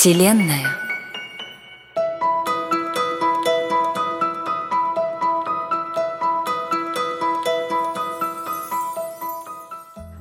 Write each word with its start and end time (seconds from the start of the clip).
Вселенная. 0.00 0.66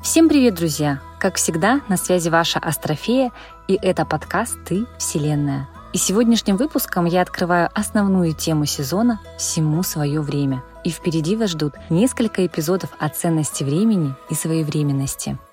Всем 0.04 0.28
привет, 0.28 0.56
друзья! 0.56 1.00
Как 1.18 1.38
всегда, 1.38 1.80
на 1.88 1.96
связи 1.96 2.28
ваша 2.28 2.60
Астрофея, 2.60 3.32
и 3.70 3.80
это 3.82 4.04
подкаст 4.04 4.58
«Ты– 4.66 4.86
Вселенная». 4.98 5.70
И 5.94 5.98
сегодняшним 5.98 6.58
выпуском 6.58 7.06
я 7.06 7.22
открываю 7.22 7.70
основную 7.74 8.34
тему 8.34 8.66
сезона 8.66 9.22
«Всему 9.38 9.82
свое 9.84 10.20
время». 10.20 10.62
И 10.84 10.90
впереди 10.90 11.38
вас 11.38 11.52
ждут 11.52 11.76
несколько 11.90 12.46
эпизодов 12.46 12.90
о 13.00 13.08
ценности 13.08 13.64
времени 13.64 14.14
и 14.30 14.36
своевременности– 14.36 15.38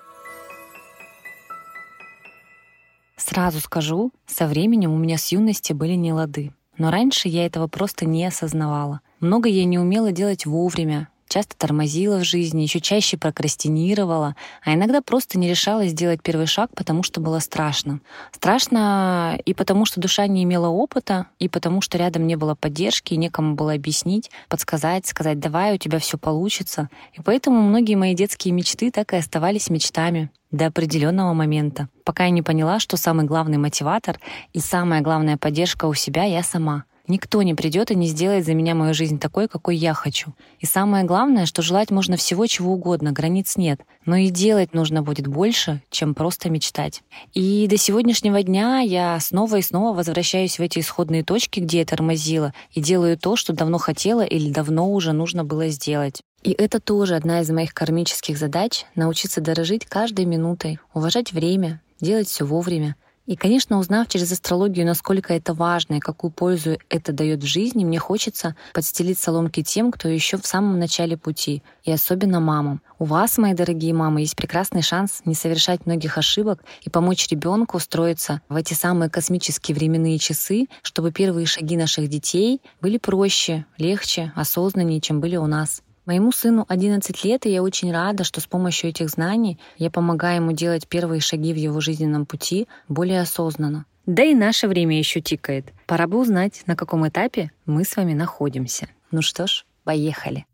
Сразу 3.29 3.59
скажу, 3.59 4.13
со 4.25 4.47
временем 4.47 4.93
у 4.93 4.97
меня 4.97 5.17
с 5.17 5.33
юности 5.33 5.73
были 5.73 5.95
не 5.95 6.13
лады. 6.13 6.53
Но 6.77 6.91
раньше 6.91 7.27
я 7.27 7.45
этого 7.45 7.67
просто 7.67 8.05
не 8.05 8.25
осознавала. 8.25 9.01
Много 9.19 9.49
я 9.49 9.65
не 9.65 9.77
умела 9.77 10.13
делать 10.13 10.45
вовремя, 10.45 11.09
часто 11.27 11.55
тормозила 11.57 12.19
в 12.19 12.23
жизни, 12.23 12.63
еще 12.63 12.79
чаще 12.79 13.17
прокрастинировала, 13.17 14.35
а 14.63 14.73
иногда 14.73 15.01
просто 15.01 15.37
не 15.37 15.49
решалась 15.49 15.91
сделать 15.91 16.21
первый 16.21 16.47
шаг, 16.47 16.71
потому 16.75 17.03
что 17.03 17.21
было 17.21 17.39
страшно. 17.39 17.99
Страшно 18.31 19.39
и 19.45 19.53
потому, 19.53 19.85
что 19.85 20.01
душа 20.01 20.27
не 20.27 20.43
имела 20.43 20.67
опыта, 20.67 21.27
и 21.39 21.49
потому, 21.49 21.81
что 21.81 21.97
рядом 21.97 22.27
не 22.27 22.35
было 22.35 22.55
поддержки, 22.55 23.13
и 23.13 23.17
некому 23.17 23.55
было 23.55 23.73
объяснить, 23.73 24.31
подсказать, 24.49 25.05
сказать 25.05 25.39
«давай, 25.39 25.75
у 25.75 25.77
тебя 25.77 25.99
все 25.99 26.17
получится». 26.17 26.89
И 27.13 27.21
поэтому 27.21 27.61
многие 27.61 27.95
мои 27.95 28.15
детские 28.15 28.53
мечты 28.53 28.91
так 28.91 29.13
и 29.13 29.17
оставались 29.17 29.69
мечтами 29.69 30.31
до 30.51 30.67
определенного 30.67 31.33
момента, 31.33 31.89
пока 32.05 32.23
я 32.23 32.29
не 32.29 32.41
поняла, 32.41 32.79
что 32.79 32.95
самый 32.95 33.25
главный 33.25 33.57
мотиватор 33.57 34.19
и 34.53 34.59
самая 34.59 35.01
главная 35.01 35.37
поддержка 35.37 35.85
у 35.85 35.93
себя 35.93 36.23
я 36.23 36.41
сама— 36.41 36.85
Никто 37.07 37.41
не 37.41 37.53
придет 37.53 37.89
и 37.89 37.95
не 37.95 38.07
сделает 38.07 38.45
за 38.45 38.53
меня 38.53 38.75
мою 38.75 38.93
жизнь 38.93 39.17
такой, 39.17 39.47
какой 39.47 39.77
я 39.77 39.93
хочу. 39.93 40.33
И 40.59 40.65
самое 40.65 41.05
главное, 41.05 41.45
что 41.45 41.61
желать 41.61 41.89
можно 41.89 42.17
всего, 42.17 42.45
чего 42.47 42.73
угодно, 42.73 43.13
границ 43.13 43.55
нет. 43.55 43.79
Но 44.05 44.17
и 44.17 44.29
делать 44.29 44.73
нужно 44.73 45.01
будет 45.03 45.27
больше, 45.27 45.81
чем 45.89 46.13
просто 46.13 46.49
мечтать. 46.49 47.03
И 47.33 47.65
до 47.69 47.77
сегодняшнего 47.77 48.43
дня 48.43 48.79
я 48.79 49.17
снова 49.21 49.55
и 49.55 49.61
снова 49.61 49.95
возвращаюсь 49.95 50.59
в 50.59 50.61
эти 50.61 50.79
исходные 50.79 51.23
точки, 51.23 51.61
где 51.61 51.79
я 51.79 51.85
тормозила, 51.85 52.53
и 52.71 52.81
делаю 52.81 53.17
то, 53.17 53.37
что 53.37 53.53
давно 53.53 53.77
хотела 53.77 54.25
или 54.25 54.51
давно 54.51 54.91
уже 54.91 55.13
нужно 55.13 55.45
было 55.45 55.69
сделать. 55.69 56.21
И 56.43 56.51
это 56.51 56.81
тоже 56.81 57.15
одна 57.15 57.39
из 57.39 57.49
моих 57.49 57.73
кармических 57.73 58.37
задач— 58.37 58.85
научиться 58.95 59.39
дорожить 59.39 59.85
каждой 59.85 60.25
минутой, 60.25 60.79
уважать 60.93 61.31
время, 61.31 61.81
делать 62.01 62.27
все 62.27 62.45
вовремя— 62.45 62.95
и, 63.27 63.35
конечно, 63.35 63.77
узнав 63.77 64.07
через 64.07 64.31
астрологию, 64.31 64.85
насколько 64.85 65.33
это 65.33 65.53
важно 65.53 65.95
и 65.95 65.99
какую 65.99 66.31
пользу 66.31 66.77
это 66.89 67.11
дает 67.11 67.43
в 67.43 67.45
жизни, 67.45 67.83
мне 67.83 67.99
хочется 67.99 68.55
подстелить 68.73 69.19
соломки 69.19 69.61
тем, 69.61 69.91
кто 69.91 70.07
еще 70.07 70.37
в 70.37 70.47
самом 70.47 70.79
начале 70.79 71.17
пути, 71.17 71.61
и 71.83 71.91
особенно 71.91 72.39
мамам. 72.39 72.81
У 72.99 73.05
вас, 73.05 73.37
мои 73.37 73.53
дорогие 73.53 73.93
мамы, 73.93 74.21
есть 74.21 74.37
прекрасный 74.37 74.81
шанс 74.81 75.21
не 75.25 75.35
совершать 75.35 75.85
многих 75.85 76.17
ошибок 76.17 76.63
и 76.81 76.89
помочь 76.89 77.27
ребенку 77.27 77.77
устроиться 77.77 78.41
в 78.47 78.55
эти 78.55 78.73
самые 78.73 79.09
космические 79.09 79.75
временные 79.75 80.17
часы, 80.19 80.67
чтобы 80.81 81.11
первые 81.11 81.45
шаги 81.45 81.75
наших 81.75 82.07
детей 82.07 82.61
были 82.81 82.97
проще, 82.97 83.65
легче, 83.77 84.31
осознаннее, 84.35 85.01
чем 85.01 85.19
были 85.19 85.35
у 85.35 85.47
нас. 85.47 85.81
Моему 86.07 86.31
сыну 86.31 86.65
11 86.69 87.25
лет, 87.25 87.45
и 87.45 87.49
я 87.49 87.61
очень 87.61 87.91
рада, 87.91 88.23
что 88.23 88.39
с 88.39 88.47
помощью 88.47 88.91
этих 88.91 89.09
знаний 89.09 89.59
я 89.77 89.91
помогаю 89.91 90.37
ему 90.37 90.53
делать 90.53 90.87
первые 90.87 91.19
шаги 91.19 91.51
в 91.51 91.57
его 91.57 91.81
жизненном 91.81 92.25
пути 92.25 92.69
более 92.87 93.19
осознанно. 93.19 93.85
Да 94.05 94.23
и 94.23 94.33
наше 94.33 94.69
время 94.69 94.97
еще 94.97 95.19
тикает. 95.19 95.73
Пора 95.85 96.07
бы 96.07 96.17
узнать, 96.17 96.63
на 96.65 96.77
каком 96.77 97.05
этапе 97.05 97.51
мы 97.65 97.83
с 97.83 97.93
вами 97.97 98.13
находимся. 98.13 98.87
Ну 99.11 99.21
что 99.21 99.47
ж, 99.47 99.65
поехали. 99.83 100.45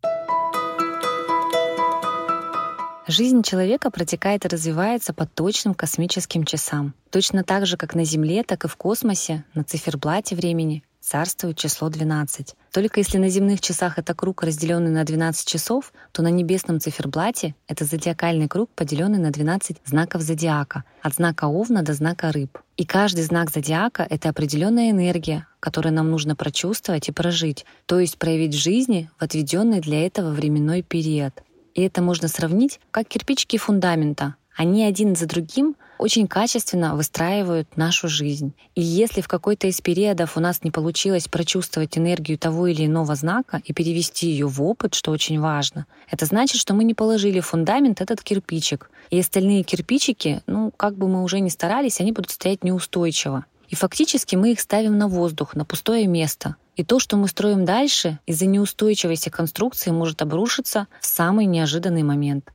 Жизнь 3.08 3.44
человека 3.44 3.92
протекает 3.92 4.46
и 4.46 4.48
развивается 4.48 5.14
по 5.14 5.28
точным 5.28 5.76
космическим 5.76 6.46
часам. 6.46 6.96
Точно 7.12 7.44
так 7.44 7.68
же, 7.68 7.78
как 7.78 7.94
на 7.94 8.06
Земле, 8.06 8.44
так 8.44 8.66
и 8.66 8.68
в 8.68 8.76
космосе, 8.76 9.46
на 9.54 9.64
циферблате 9.64 10.36
времени 10.36 10.84
царствует 11.04 11.58
число 11.58 11.90
12. 11.90 12.56
Только 12.72 13.02
если 13.02 13.18
на 13.18 13.30
земных 13.30 13.60
часах 13.60 14.00
это 14.00 14.16
круг, 14.16 14.42
разделенный 14.42 14.90
на 14.90 15.04
12 15.04 15.48
часов, 15.48 15.92
то 16.12 16.22
на 16.22 16.30
небесном 16.30 16.80
циферблате 16.80 17.56
это 17.68 17.84
зодиакальный 17.84 18.48
круг, 18.48 18.70
поделенный 18.74 19.20
на 19.20 19.30
12 19.30 19.78
знаков 19.86 20.22
зодиака, 20.22 20.86
от 21.02 21.16
знака 21.16 21.46
Овна 21.46 21.84
до 21.84 21.94
знака 21.94 22.32
Рыб. 22.32 22.58
И 22.78 22.86
каждый 22.86 23.24
знак 23.26 23.52
зодиака— 23.52 24.08
это 24.10 24.30
определенная 24.30 24.92
энергия, 24.92 25.46
которую 25.60 25.94
нам 25.94 26.10
нужно 26.10 26.36
прочувствовать 26.36 27.10
и 27.10 27.12
прожить, 27.12 27.66
то 27.86 28.00
есть 28.00 28.18
проявить 28.18 28.56
в 28.56 28.62
жизни 28.62 29.10
в 29.20 29.24
отведенный 29.24 29.82
для 29.82 30.06
этого 30.06 30.32
временной 30.32 30.82
период. 30.82 31.34
И 31.76 31.82
это 31.82 32.02
можно 32.02 32.28
сравнить 32.28 32.80
как 32.92 33.08
кирпичики 33.08 33.58
фундамента. 33.58 34.36
Они 34.56 34.86
один 34.86 35.16
за 35.16 35.26
другим 35.26 35.76
очень 36.04 36.28
качественно 36.28 36.98
выстраивают 36.98 37.78
нашу 37.78 38.10
жизнь. 38.10 38.54
И 38.76 38.82
если 38.82 39.22
в 39.22 39.30
какой-то 39.30 39.68
из 39.68 39.80
периодов 39.80 40.36
у 40.36 40.42
нас 40.42 40.62
не 40.62 40.70
получилось 40.70 41.30
прочувствовать 41.30 41.98
энергию 41.98 42.38
того 42.38 42.68
или 42.68 42.86
иного 42.86 43.16
знака 43.16 43.62
и 43.64 43.72
перевести 43.72 44.28
ее 44.28 44.48
в 44.48 44.62
опыт, 44.62 44.96
что 44.96 45.12
очень 45.12 45.40
важно, 45.40 45.86
это 46.12 46.26
значит, 46.26 46.60
что 46.60 46.74
мы 46.74 46.84
не 46.84 46.94
положили 46.94 47.40
в 47.40 47.46
фундамент 47.46 48.02
этот 48.02 48.22
кирпичик. 48.22 48.92
И 49.12 49.20
остальные 49.22 49.64
кирпичики, 49.64 50.42
ну, 50.46 50.74
как 50.76 50.98
бы 50.98 51.08
мы 51.08 51.24
уже 51.24 51.40
ни 51.40 51.48
старались, 51.48 52.02
они 52.02 52.12
будут 52.12 52.32
стоять 52.32 52.66
неустойчиво. 52.66 53.46
И 53.70 53.76
фактически 53.76 54.36
мы 54.36 54.52
их 54.52 54.60
ставим 54.60 54.98
на 54.98 55.08
воздух, 55.08 55.56
на 55.56 55.64
пустое 55.64 56.06
место. 56.06 56.58
И 56.76 56.84
то, 56.84 57.00
что 57.00 57.16
мы 57.16 57.30
строим 57.30 57.64
дальше, 57.64 58.20
из-за 58.26 58.46
неустойчивости 58.46 59.30
конструкции 59.30 59.92
может 59.92 60.22
обрушиться 60.22 60.88
в 61.00 61.06
самый 61.06 61.46
неожиданный 61.46 62.04
момент. 62.04 62.52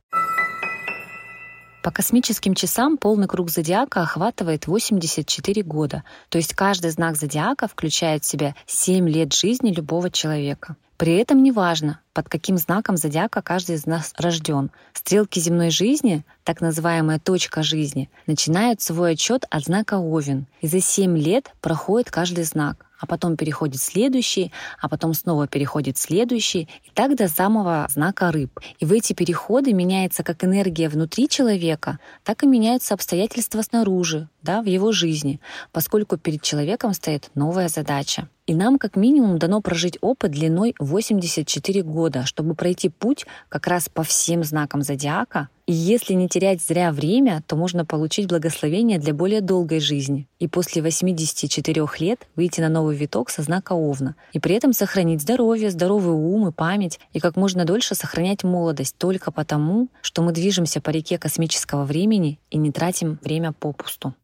По 1.89 1.93
космическим 1.93 2.53
часам 2.53 2.97
полный 2.97 3.27
круг 3.27 3.49
зодиака 3.49 4.03
охватывает 4.03 4.67
84 4.67 5.63
года, 5.63 6.03
то 6.29 6.37
есть 6.37 6.53
каждый 6.53 6.91
знак 6.91 7.17
зодиака 7.17 7.67
включает 7.67 8.23
в 8.23 8.27
себя 8.27 8.53
7 8.67 9.09
лет 9.09 9.33
жизни 9.33 9.71
любого 9.71 10.11
человека. 10.11 10.75
При 10.97 11.15
этом 11.15 11.41
неважно, 11.41 11.99
под 12.13 12.29
каким 12.29 12.59
знаком 12.59 12.95
зодиака 12.95 13.41
каждый 13.41 13.75
из 13.75 13.87
нас 13.87 14.13
рожден. 14.19 14.69
Стрелки 14.93 15.39
земной 15.39 15.71
жизни, 15.71 16.23
так 16.43 16.61
называемая 16.61 17.17
точка 17.17 17.63
жизни, 17.63 18.11
начинают 18.27 18.81
свой 18.81 19.13
отчет 19.13 19.45
от 19.49 19.63
знака 19.63 19.97
Овен. 19.97 20.45
И 20.61 20.67
за 20.67 20.81
7 20.81 21.17
лет 21.17 21.55
проходит 21.59 22.11
каждый 22.11 22.43
знак 22.43 22.85
а 22.99 23.07
потом 23.07 23.37
переходит 23.37 23.81
следующий, 23.81 24.51
а 24.79 24.89
потом 24.89 25.13
снова 25.13 25.47
переходит 25.47 25.97
следующий, 25.97 26.69
и 26.83 26.91
так 26.93 27.15
до 27.15 27.27
самого 27.27 27.87
знака 27.89 28.31
рыб. 28.31 28.59
И 28.79 28.85
в 28.85 28.91
эти 28.91 29.13
переходы 29.13 29.73
меняется 29.73 30.23
как 30.23 30.43
энергия 30.43 30.89
внутри 30.89 31.29
человека, 31.29 31.99
так 32.23 32.43
и 32.43 32.47
меняются 32.47 32.93
обстоятельства 32.93 33.61
снаружи, 33.61 34.27
да, 34.41 34.61
в 34.61 34.65
его 34.65 34.91
жизни, 34.91 35.39
поскольку 35.71 36.17
перед 36.17 36.41
человеком 36.41 36.93
стоит 36.93 37.31
новая 37.35 37.69
задача. 37.69 38.27
И 38.49 38.55
нам 38.55 38.79
как 38.79 38.95
минимум 38.95 39.37
дано 39.37 39.61
прожить 39.61 39.99
опыт 40.01 40.31
длиной 40.31 40.73
84 40.79 41.83
года, 41.83 42.25
чтобы 42.25 42.55
пройти 42.55 42.89
путь 42.89 43.27
как 43.47 43.67
раз 43.67 43.89
по 43.89 44.01
всем 44.01 44.43
знакам 44.43 44.81
зодиака. 44.81 45.49
И 45.67 45.71
если 45.71 46.13
не 46.13 46.27
терять 46.27 46.59
зря 46.59 46.91
время, 46.91 47.43
то 47.45 47.55
можно 47.55 47.85
получить 47.85 48.27
благословение 48.27 48.97
для 48.97 49.13
более 49.13 49.41
долгой 49.41 49.79
жизни. 49.79 50.27
И 50.39 50.47
после 50.47 50.81
84 50.81 51.85
лет 51.99 52.27
выйти 52.35 52.59
на 52.59 52.69
новый 52.69 52.95
виток 52.95 53.29
со 53.29 53.43
знака 53.43 53.73
Овна. 53.73 54.15
И 54.33 54.39
при 54.39 54.55
этом 54.55 54.73
сохранить 54.73 55.21
здоровье, 55.21 55.69
здоровый 55.69 56.15
ум 56.15 56.47
и 56.47 56.51
память. 56.51 56.99
И 57.13 57.19
как 57.19 57.35
можно 57.35 57.65
дольше 57.65 57.93
сохранять 57.93 58.43
молодость 58.43 58.95
только 58.97 59.31
потому, 59.31 59.89
что 60.01 60.23
мы 60.23 60.31
движемся 60.31 60.81
по 60.81 60.89
реке 60.89 61.19
космического 61.19 61.85
времени 61.85 62.39
и 62.49 62.57
не 62.57 62.71
тратим 62.71 63.19
время 63.21 63.51
попусту. 63.53 64.15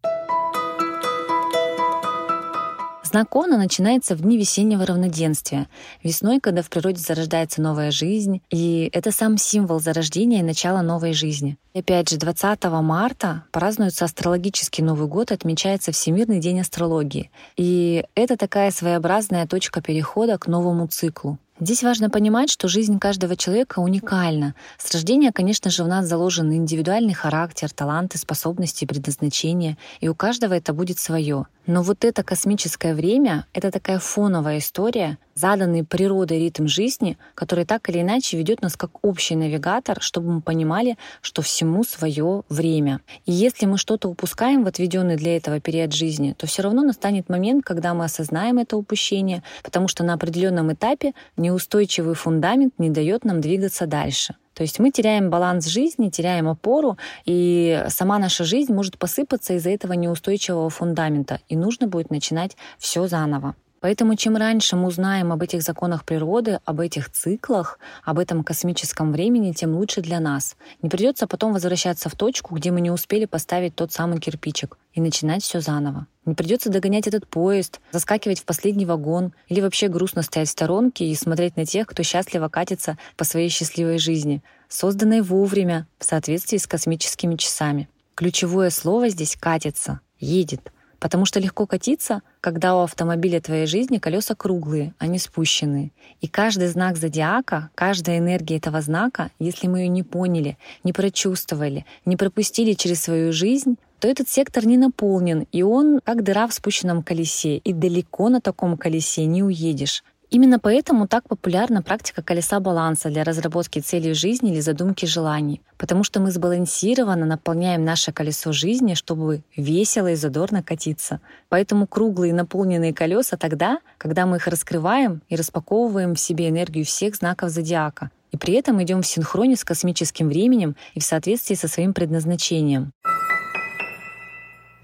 Знак 3.15 3.33
Овна 3.33 3.57
начинается 3.57 4.13
в 4.13 4.19
дни 4.19 4.37
весеннего 4.37 4.85
равноденствия, 4.85 5.69
весной, 6.03 6.41
когда 6.41 6.61
в 6.61 6.69
природе 6.69 6.99
зарождается 6.99 7.61
новая 7.61 7.89
жизнь, 7.89 8.41
и 8.49 8.89
это 8.91 9.13
сам 9.13 9.37
символ 9.37 9.79
зарождения 9.79 10.39
и 10.39 10.43
начала 10.43 10.81
новой 10.81 11.13
жизни. 11.13 11.57
И 11.73 11.79
опять 11.79 12.09
же, 12.09 12.17
20 12.17 12.61
марта 12.65 13.45
празднуется 13.53 14.03
астрологический 14.03 14.83
Новый 14.83 15.07
год, 15.07 15.31
отмечается 15.31 15.93
Всемирный 15.93 16.41
день 16.41 16.59
астрологии. 16.59 17.31
И 17.55 18.03
это 18.15 18.35
такая 18.35 18.69
своеобразная 18.69 19.47
точка 19.47 19.81
перехода 19.81 20.37
к 20.37 20.47
новому 20.47 20.87
циклу. 20.87 21.39
Здесь 21.57 21.83
важно 21.83 22.09
понимать, 22.09 22.49
что 22.49 22.67
жизнь 22.67 22.99
каждого 22.99 23.37
человека 23.37 23.79
уникальна. 23.79 24.55
С 24.77 24.91
рождения, 24.91 25.31
конечно 25.31 25.71
же, 25.71 25.85
в 25.85 25.87
нас 25.87 26.05
заложен 26.05 26.51
индивидуальный 26.51 27.13
характер, 27.13 27.71
таланты, 27.71 28.17
способности, 28.17 28.83
предназначение, 28.83 29.77
и 30.01 30.09
у 30.09 30.15
каждого 30.15 30.53
это 30.53 30.73
будет 30.73 30.99
свое. 30.99 31.45
Но 31.65 31.81
вот 31.81 32.03
это 32.03 32.23
космическое 32.23 32.93
время— 32.93 33.45
это 33.53 33.71
такая 33.71 33.99
фоновая 33.99 34.57
история, 34.57 35.17
заданный 35.35 35.83
природой 35.83 36.39
ритм 36.39 36.65
жизни, 36.67 37.17
который 37.35 37.65
так 37.65 37.89
или 37.89 38.01
иначе 38.01 38.37
ведет 38.37 38.61
нас 38.61 38.77
как 38.77 38.91
общий 39.05 39.35
навигатор, 39.35 40.01
чтобы 40.01 40.31
мы 40.31 40.41
понимали, 40.41 40.97
что 41.21 41.41
всему 41.41 41.83
свое 41.83 42.43
время. 42.49 43.01
И 43.25 43.33
если 43.33 43.65
мы 43.65 43.77
что-то 43.77 44.07
упускаем 44.07 44.63
в 44.63 44.67
отведенный 44.67 45.17
для 45.17 45.35
этого 45.35 45.59
период 45.59 45.93
жизни, 45.93 46.33
то 46.37 46.47
все 46.47 46.61
равно 46.63 46.83
настанет 46.83 47.27
момент, 47.27 47.65
когда 47.65 47.93
мы 47.93 48.05
осознаем 48.05 48.57
это 48.59 48.77
упущение, 48.77 49.43
потому 49.61 49.89
что 49.89 50.03
на 50.03 50.13
определенном 50.13 50.71
этапе 50.71 51.13
неустойчивый 51.35 52.15
фундамент 52.15 52.73
не 52.77 52.89
дает 52.89 53.25
нам 53.25 53.41
двигаться 53.41 53.87
дальше. 53.87 54.35
То 54.53 54.63
есть 54.63 54.79
мы 54.79 54.89
теряем 54.89 55.29
баланс 55.29 55.65
жизни, 55.65 56.09
теряем 56.09 56.47
опору, 56.47 56.97
и 57.25 57.83
сама 57.89 58.19
наша 58.19 58.45
жизнь 58.45 58.73
может 58.73 58.97
посыпаться 58.97 59.53
из-за 59.53 59.69
этого 59.69 59.91
неустойчивого 59.93 60.69
фундамента, 60.69 61.41
и 61.49 61.57
нужно 61.57 61.87
будет 61.87 62.09
начинать 62.09 62.55
все 62.79 63.05
заново. 63.07 63.55
Поэтому 63.85 64.15
чем 64.15 64.35
раньше 64.35 64.75
мы 64.75 64.87
узнаем 64.87 65.31
об 65.31 65.43
этих 65.43 65.61
законах 65.61 66.05
природы, 66.05 66.59
об 66.65 66.79
этих 66.79 67.11
циклах, 67.11 67.77
об 68.03 68.17
этом 68.17 68.43
космическом 68.43 69.11
времени, 69.11 69.51
тем 69.51 69.75
лучше 69.75 70.01
для 70.01 70.19
нас. 70.19 70.55
Не 70.81 70.89
придется 70.89 71.27
потом 71.27 71.53
возвращаться 71.53 72.09
в 72.09 72.15
точку, 72.15 72.55
где 72.55 72.71
мы 72.71 72.81
не 72.81 72.89
успели 72.89 73.25
поставить 73.25 73.75
тот 73.75 73.91
самый 73.91 74.19
кирпичик 74.19 74.79
и 74.95 75.01
начинать 75.01 75.43
все 75.43 75.59
заново. 75.59 76.07
Не 76.25 76.33
придется 76.33 76.71
догонять 76.71 77.05
этот 77.05 77.27
поезд, 77.27 77.79
заскакивать 77.91 78.39
в 78.39 78.45
последний 78.45 78.87
вагон 78.87 79.33
или 79.49 79.61
вообще 79.61 79.87
грустно 79.87 80.23
стоять 80.23 80.47
в 80.47 80.53
сторонке 80.53 81.05
и 81.05 81.13
смотреть 81.13 81.55
на 81.55 81.67
тех, 81.67 81.85
кто 81.85 82.01
счастливо 82.01 82.49
катится 82.49 82.97
по 83.17 83.23
своей 83.23 83.49
счастливой 83.49 83.99
жизни, 83.99 84.41
созданной 84.67 85.21
вовремя, 85.21 85.85
в 85.99 86.05
соответствии 86.05 86.57
с 86.57 86.65
космическими 86.65 87.35
часами. 87.35 87.87
Ключевое 88.15 88.71
слово 88.71 89.09
здесь 89.09 89.37
«катится», 89.39 89.99
«едет». 90.17 90.71
Потому 91.05 91.25
что 91.25 91.39
легко 91.39 91.67
катиться, 91.67 92.23
когда 92.41 92.75
у 92.75 92.79
автомобиля 92.79 93.39
твоей 93.39 93.67
жизни 93.67 93.99
колеса 93.99 94.33
круглые, 94.33 94.95
а 94.97 95.05
не 95.05 95.19
спущенные. 95.19 95.91
И 96.19 96.27
каждый 96.27 96.67
знак 96.67 96.97
зодиака, 96.97 97.69
каждая 97.75 98.17
энергия 98.17 98.57
этого 98.57 98.81
знака, 98.81 99.29
если 99.37 99.67
мы 99.67 99.81
ее 99.81 99.87
не 99.87 100.01
поняли, 100.01 100.57
не 100.83 100.93
прочувствовали, 100.93 101.85
не 102.05 102.17
пропустили 102.17 102.73
через 102.73 103.03
свою 103.03 103.33
жизнь, 103.33 103.75
то 103.99 104.07
этот 104.07 104.29
сектор 104.29 104.65
не 104.65 104.77
наполнен, 104.77 105.45
и 105.51 105.61
он 105.61 105.99
как 106.03 106.23
дыра 106.23 106.47
в 106.47 106.55
спущенном 106.55 107.03
колесе, 107.03 107.57
и 107.57 107.71
далеко 107.71 108.29
на 108.29 108.41
таком 108.41 108.75
колесе 108.75 109.27
не 109.27 109.43
уедешь. 109.43 110.03
Именно 110.35 110.59
поэтому 110.59 111.07
так 111.07 111.29
популярна 111.29 111.81
практика 111.81 112.21
колеса 112.21 112.59
баланса 112.59 113.09
для 113.09 113.23
разработки 113.23 113.79
целей 113.79 114.13
жизни 114.13 114.51
или 114.51 114.59
задумки 114.59 115.05
желаний. 115.05 115.61
Потому 115.77 116.03
что 116.03 116.19
мы 116.19 116.29
сбалансированно 116.29 117.25
наполняем 117.25 117.85
наше 117.85 118.11
колесо 118.11 118.51
жизни, 118.51 118.95
чтобы 118.95 119.43
весело 119.55 120.11
и 120.11 120.15
задорно 120.15 120.61
катиться. 120.61 121.21
Поэтому 121.47 121.87
круглые 121.87 122.33
наполненные 122.33 122.93
колеса 122.93 123.37
тогда, 123.37 123.79
когда 123.97 124.25
мы 124.25 124.35
их 124.35 124.47
раскрываем 124.47 125.21
и 125.29 125.37
распаковываем 125.37 126.15
в 126.15 126.19
себе 126.19 126.49
энергию 126.49 126.83
всех 126.83 127.15
знаков 127.15 127.49
зодиака. 127.49 128.11
И 128.33 128.37
при 128.37 128.55
этом 128.55 128.83
идем 128.83 129.03
в 129.03 129.07
синхроне 129.07 129.55
с 129.55 129.63
космическим 129.63 130.27
временем 130.27 130.75
и 130.95 130.99
в 130.99 131.05
соответствии 131.05 131.55
со 131.55 131.69
своим 131.69 131.93
предназначением. 131.93 132.91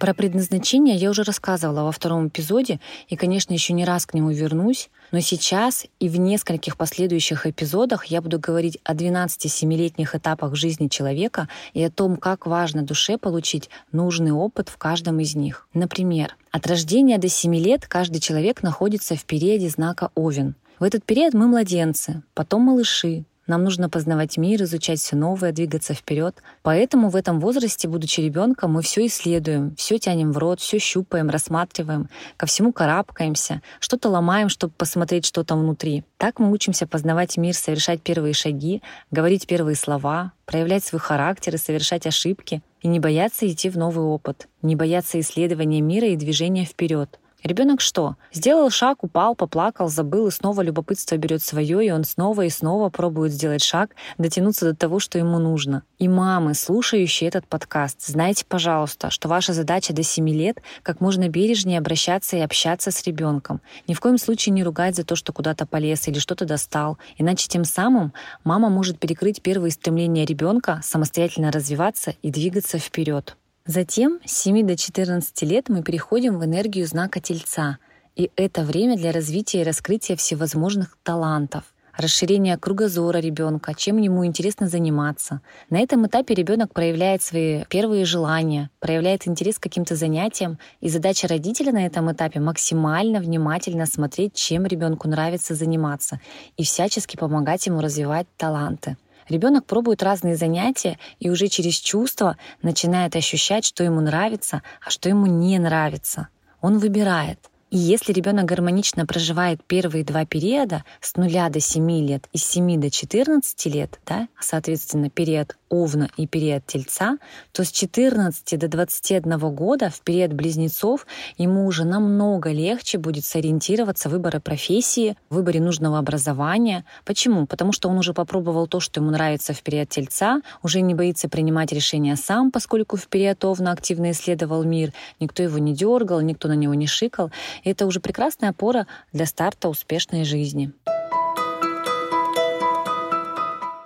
Про 0.01 0.15
предназначение 0.15 0.95
я 0.95 1.12
уже 1.12 1.21
рассказывала 1.21 1.83
во 1.83 1.92
втором 1.92 2.30
эпизоде, 2.30 2.80
и, 3.07 3.15
конечно, 3.15 3.53
еще 3.53 3.71
не 3.74 3.86
раз 3.86 4.07
к 4.07 4.15
нему 4.15 4.31
вернусь. 4.31 4.89
Но 5.12 5.19
сейчас 5.19 5.86
и 6.00 6.09
в 6.09 6.18
нескольких 6.18 6.75
последующих 6.75 7.45
эпизодах 7.45 8.06
я 8.06 8.19
буду 8.24 8.39
говорить 8.39 8.80
о 8.83 8.95
12-7-летних 8.95 10.15
этапах 10.15 10.56
жизни 10.56 10.88
человека 10.88 11.50
и 11.75 11.83
о 11.83 11.92
том, 11.92 12.18
как 12.18 12.48
важно 12.48 12.81
душе 12.81 13.19
получить 13.19 13.69
нужный 13.92 14.31
опыт 14.31 14.69
в 14.69 14.77
каждом 14.77 15.19
из 15.19 15.36
них. 15.36 15.68
Например, 15.75 16.36
от 16.50 16.65
рождения 16.65 17.19
до 17.19 17.30
7 17.30 17.53
лет 17.57 17.86
каждый 17.86 18.21
человек 18.21 18.63
находится 18.63 19.15
в 19.15 19.24
периоде 19.25 19.69
знака 19.69 20.09
Овен. 20.15 20.56
В 20.80 20.83
этот 20.83 21.06
период 21.06 21.36
мы 21.36 21.45
младенцы, 21.45 22.24
потом 22.33 22.63
малыши, 22.63 23.25
нам 23.51 23.65
нужно 23.65 23.89
познавать 23.89 24.38
мир, 24.38 24.63
изучать 24.63 25.00
все 25.00 25.18
новое, 25.18 25.51
двигаться 25.51 25.94
вперед. 25.94 26.42
Поэтому 26.63 27.09
в 27.09 27.18
этом 27.18 27.42
возрасте, 27.42 27.89
будучи 27.89 28.21
ребенком, 28.21 28.71
мы 28.71 28.81
все 28.81 29.06
исследуем, 29.07 29.75
все 29.75 30.00
тянем 30.00 30.31
в 30.31 30.38
рот, 30.38 30.62
все 30.62 30.80
щупаем, 30.80 31.30
рассматриваем, 31.30 32.07
ко 32.38 32.45
всему 32.45 32.71
карабкаемся, 32.71 33.62
что-то 33.81 34.07
ломаем, 34.07 34.48
чтобы 34.48 34.74
посмотреть, 34.77 35.25
что 35.25 35.44
там 35.44 35.59
внутри. 35.59 36.06
Так 36.18 36.39
мы 36.39 36.50
учимся 36.50 36.88
познавать 36.88 37.36
мир, 37.36 37.53
совершать 37.53 38.01
первые 38.01 38.33
шаги, 38.33 38.81
говорить 39.12 39.48
первые 39.48 39.75
слова, 39.75 40.31
проявлять 40.45 40.86
свой 40.86 41.01
характер 41.01 41.56
и 41.56 41.57
совершать 41.57 42.07
ошибки, 42.07 42.62
и 42.81 42.88
не 42.88 43.01
бояться 43.01 43.45
идти 43.48 43.69
в 43.69 43.77
новый 43.77 44.06
опыт, 44.06 44.48
не 44.62 44.77
бояться 44.77 45.19
исследования 45.19 45.81
мира 45.81 46.07
и 46.07 46.15
движения 46.15 46.63
вперед. 46.63 47.19
Ребенок 47.44 47.82
что? 47.82 48.18
Сделал 48.32 48.70
шаг, 48.70 49.04
упал, 49.04 49.36
поплакал, 49.36 49.88
забыл, 49.90 50.28
и 50.28 50.32
снова 50.32 50.62
любопытство 50.62 51.18
берет 51.18 51.42
свое, 51.42 51.86
и 51.86 51.92
он 51.92 52.04
снова 52.04 52.46
и 52.46 52.50
снова 52.50 52.90
пробует 52.90 53.32
сделать 53.32 53.64
шаг, 53.64 53.96
дотянуться 54.20 54.66
до 54.66 54.76
того, 54.76 55.00
что 55.00 55.18
ему 55.18 55.40
нужно. 55.40 55.82
И 55.98 56.08
мамы, 56.08 56.54
слушающие 56.54 57.28
этот 57.28 57.48
подкаст, 57.48 58.06
знайте, 58.06 58.46
пожалуйста, 58.48 59.10
что 59.10 59.28
ваша 59.28 59.54
задача 59.54 59.92
до 59.92 60.04
7 60.04 60.30
лет 60.30 60.62
как 60.84 61.02
можно 61.02 61.30
бережнее 61.30 61.80
обращаться 61.80 62.38
и 62.38 62.42
общаться 62.42 62.92
с 62.92 63.04
ребенком. 63.04 63.60
Ни 63.88 63.96
в 63.96 64.00
коем 64.00 64.20
случае 64.20 64.54
не 64.54 64.64
ругать 64.64 64.96
за 64.96 65.04
то, 65.04 65.16
что 65.16 65.34
куда-то 65.34 65.66
полез 65.66 66.08
или 66.08 66.20
что-то 66.20 66.46
достал, 66.46 67.00
иначе 67.18 67.48
тем 67.48 67.66
самым 67.66 68.14
мама 68.44 68.70
может 68.70 69.00
перекрыть 69.00 69.42
первые 69.42 69.72
стремления 69.72 70.26
ребенка 70.26 70.80
самостоятельно 70.84 71.52
развиваться 71.52 72.14
и 72.22 72.30
двигаться 72.30 72.78
вперед. 72.78 73.36
Затем 73.66 74.19
с 74.25 74.31
7 74.42 74.66
до 74.66 74.75
14 74.75 75.42
лет 75.44 75.69
мы 75.69 75.84
переходим 75.84 76.40
в 76.40 76.46
энергию 76.46 76.88
знака 76.88 77.19
Тельца, 77.19 77.78
и 78.16 78.31
это 78.36 78.63
время 78.63 78.98
для 78.98 79.12
развития 79.12 79.62
и 79.62 79.63
раскрытия 79.63 80.16
всевозможных 80.16 80.98
талантов 81.04 81.63
расширение 81.98 82.58
кругозора 82.58 83.18
ребенка, 83.18 83.74
чем 83.75 83.98
ему 83.98 84.25
интересно 84.25 84.68
заниматься. 84.68 85.42
На 85.69 85.80
этом 85.80 86.08
этапе 86.08 86.34
ребенок 86.34 86.74
проявляет 86.74 87.22
свои 87.22 87.63
первые 87.66 88.06
желания, 88.06 88.69
проявляет 88.80 89.28
интерес 89.28 89.60
к 89.60 89.63
каким-то 89.63 89.96
занятиям, 89.96 90.58
и 90.80 90.90
задача 90.90 91.28
родителя 91.28 91.72
на 91.72 91.86
этом 91.86 92.12
этапе 92.12 92.40
максимально 92.40 93.19
внимательно 93.19 93.86
смотреть, 93.86 94.34
чем 94.34 94.66
ребенку 94.66 95.08
нравится 95.08 95.56
заниматься, 95.56 96.20
и 96.58 96.63
всячески 96.63 97.18
помогать 97.18 97.65
ему 97.68 97.82
развивать 97.82 98.27
таланты. 98.38 98.98
Ребенок 99.32 99.66
пробует 99.66 100.04
разные 100.04 100.36
занятия 100.36 101.00
и 101.20 101.30
уже 101.30 101.48
через 101.48 101.76
чувства 101.76 102.36
начинает 102.62 103.16
ощущать, 103.16 103.64
что 103.64 103.82
ему 103.82 104.02
нравится, 104.02 104.62
а 104.86 104.90
что 104.90 105.08
ему 105.08 105.26
не 105.26 105.58
нравится. 105.58 106.28
Он 106.60 106.80
выбирает. 106.80 107.50
И 107.72 107.78
если 107.78 108.12
ребенок 108.12 108.46
гармонично 108.46 109.06
проживает 109.06 109.63
первые 109.63 110.04
два 110.04 110.25
периода 110.25 110.84
с 111.00 111.16
нуля 111.16 111.48
до 111.48 111.62
7 111.62 111.90
лет 112.06 112.28
и 112.34 112.38
с 112.38 112.46
7 112.46 112.82
до 112.82 112.92
14 112.92 113.66
лет, 113.68 113.98
да, 114.06 114.28
соответственно, 114.42 115.10
период 115.10 115.56
Овна 115.70 116.10
и 116.18 116.28
период 116.28 116.66
Тельца, 116.66 117.18
то 117.54 117.63
с 117.63 117.72
14 117.72 118.60
до 118.60 118.68
21 118.68 119.56
года, 119.56 119.90
в 119.90 120.01
период 120.01 120.34
Близнецов, 120.34 121.08
ему 121.38 121.66
уже 121.66 121.86
намного 121.86 122.51
легче 122.51 122.98
будет 122.98 123.24
сориентироваться 123.24 124.10
в 124.10 124.12
выборе 124.12 124.42
профессии, 124.42 125.16
в 125.30 125.36
выборе 125.36 125.62
нужного 125.62 125.98
образования. 125.98 126.84
Почему? 127.06 127.46
Потому 127.46 127.72
что 127.72 127.88
он 127.88 127.98
уже 127.98 128.13
попробовал 128.13 128.68
то, 128.68 128.82
что 128.82 129.00
ему 129.00 129.12
нравится 129.12 129.54
в 129.54 129.63
период 129.63 129.88
Тельца, 129.88 130.42
уже 130.62 130.82
не 130.82 130.94
боится 130.94 131.30
принимать 131.30 131.72
решения 131.72 132.18
сам, 132.18 132.51
поскольку 132.51 132.98
в 132.98 133.08
период 133.08 133.46
Овна 133.46 133.72
активно 133.72 134.12
исследовал 134.12 134.66
мир, 134.66 134.92
никто 135.22 135.42
его 135.42 135.58
не 135.58 135.74
дергал, 135.74 136.20
никто 136.20 136.50
на 136.50 136.56
него 136.56 136.74
не 136.74 136.88
шикал. 136.88 137.32
Это 137.63 137.86
уже 137.86 138.00
прекрасная 138.00 138.50
опора 138.50 138.88
для 139.13 139.25
старта 139.25 139.70
успешной 139.70 140.24
жизни. 140.24 140.72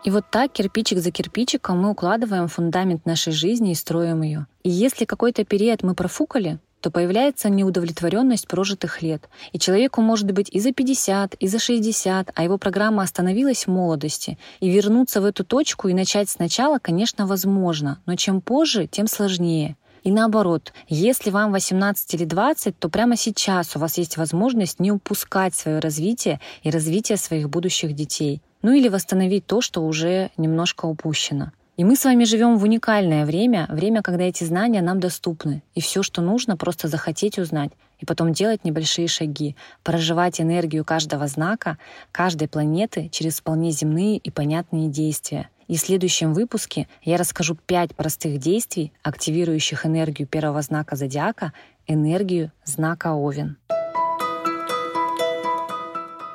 И 0.04 0.12
вот 0.12 0.26
так, 0.30 0.52
кирпичик 0.52 1.00
за 1.00 1.10
кирпичиком, 1.10 1.82
мы 1.82 1.90
укладываем 1.90 2.48
фундамент 2.48 3.08
нашей 3.08 3.34
жизни 3.34 3.72
и 3.72 3.76
строим 3.76 4.22
ее. 4.22 4.46
И 4.62 4.70
если 4.70 5.06
какой-то 5.06 5.44
период 5.46 5.82
мы 5.82 5.96
профукали, 5.96 6.60
то 6.80 6.92
появляется 6.92 7.50
неудовлетворенность 7.50 8.48
прожитых 8.48 9.02
лет. 9.02 9.28
И 9.52 9.58
человеку 9.58 10.02
может 10.02 10.32
быть 10.32 10.50
и 10.52 10.60
за 10.60 10.72
50, 10.72 11.34
и 11.34 11.48
за 11.48 11.58
60, 11.58 12.32
а 12.36 12.44
его 12.44 12.60
программа 12.60 13.02
остановилась 13.02 13.66
в 13.66 13.72
молодости. 13.72 14.38
И 14.60 14.70
вернуться 14.70 15.22
в 15.22 15.26
эту 15.26 15.44
точку 15.44 15.88
и 15.88 15.96
начать 15.96 16.30
сначала, 16.30 16.78
конечно, 16.78 17.26
возможно, 17.26 18.00
но 18.06 18.16
чем 18.16 18.42
позже, 18.42 18.86
тем 18.86 19.08
сложнее. 19.08 19.76
И 20.06 20.12
наоборот, 20.12 20.72
если 20.88 21.32
вам 21.32 21.52
18 21.52 22.14
или 22.14 22.26
20, 22.26 22.78
то 22.78 22.90
прямо 22.90 23.18
сейчас 23.18 23.76
у 23.76 23.80
вас 23.80 23.98
есть 23.98 24.18
возможность 24.18 24.80
не 24.80 24.92
упускать 24.92 25.56
свое 25.56 25.80
развитие 25.80 26.40
и 26.62 26.70
развитие 26.70 27.18
своих 27.18 27.50
будущих 27.50 27.94
детей. 27.94 28.40
Ну 28.62 28.72
или 28.72 28.88
восстановить 28.88 29.48
то, 29.48 29.62
что 29.62 29.82
уже 29.82 30.30
немножко 30.38 30.86
упущено. 30.86 31.52
И 31.78 31.84
мы 31.84 31.96
с 31.96 32.06
вами 32.06 32.24
живем 32.24 32.58
в 32.58 32.64
уникальное 32.64 33.26
время, 33.26 33.66
время, 33.68 34.04
когда 34.04 34.26
эти 34.26 34.44
знания 34.44 34.84
нам 34.84 35.00
доступны. 35.00 35.64
И 35.74 35.82
все, 35.82 36.04
что 36.04 36.22
нужно, 36.22 36.56
просто 36.56 36.88
захотеть 36.88 37.40
узнать 37.40 37.72
и 37.98 38.06
потом 38.06 38.32
делать 38.32 38.64
небольшие 38.64 39.08
шаги, 39.08 39.56
проживать 39.84 40.40
энергию 40.40 40.86
каждого 40.86 41.26
знака, 41.28 41.80
каждой 42.12 42.48
планеты 42.48 43.10
через 43.12 43.40
вполне 43.40 43.72
земные 43.72 44.18
и 44.18 44.30
понятные 44.30 44.88
действия. 44.88 45.50
И 45.68 45.78
в 45.78 45.80
следующем 45.80 46.34
выпуске 46.34 46.88
я 47.04 47.18
расскажу 47.18 47.56
пять 47.56 47.96
простых 47.96 48.40
действий, 48.40 48.92
активирующих 49.04 49.86
энергию 49.86 50.28
первого 50.28 50.62
знака 50.62 50.96
зодиака, 50.96 51.54
энергию 51.88 52.52
знака 52.64 53.14
Овен. 53.14 53.58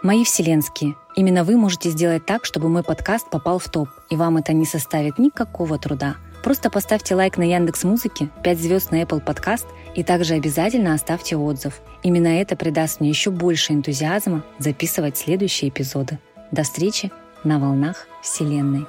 Мои 0.03 0.25
вселенские, 0.25 0.95
именно 1.15 1.45
вы 1.45 1.59
можете 1.59 1.91
сделать 1.91 2.25
так, 2.25 2.47
чтобы 2.47 2.71
мой 2.71 2.83
подкаст 2.83 3.29
попал 3.29 3.59
в 3.59 3.69
топ, 3.69 3.89
и 4.09 4.17
вам 4.17 4.39
это 4.39 4.55
не 4.55 4.65
составит 4.65 5.19
никакого 5.19 5.79
труда. 5.79 6.17
Просто 6.43 6.71
поставьте 6.71 7.15
лайк 7.15 7.37
на 7.37 7.43
Яндекс 7.43 7.85
Музыке, 7.85 8.31
5 8.43 8.59
звезд 8.59 8.93
на 8.93 9.03
Apple 9.03 9.23
Podcast 9.23 9.67
и 9.95 10.03
также 10.03 10.35
обязательно 10.35 10.95
оставьте 10.95 11.37
отзыв. 11.37 11.81
Именно 12.03 12.29
это 12.41 12.57
придаст 12.57 13.01
мне 13.01 13.11
еще 13.11 13.31
больше 13.31 13.75
энтузиазма 13.75 14.43
записывать 14.59 15.19
следующие 15.19 15.69
эпизоды. 15.69 16.19
До 16.51 16.63
встречи 16.63 17.13
на 17.45 17.59
волнах 17.59 18.07
Вселенной. 18.23 18.87